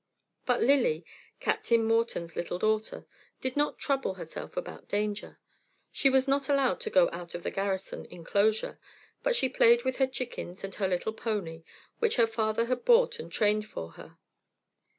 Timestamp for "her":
9.97-10.07, 10.73-10.87, 12.15-12.25, 13.91-14.17